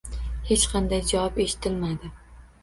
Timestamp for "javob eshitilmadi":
1.11-2.11